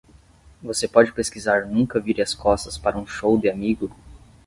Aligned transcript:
Você 0.63 0.87
pode 0.87 1.11
pesquisar 1.13 1.67
Nunca 1.67 1.99
vire 1.99 2.23
as 2.23 2.33
costas 2.33 2.75
para 2.75 2.97
um 2.97 3.05
show 3.05 3.37
de 3.37 3.47
amigo? 3.47 3.91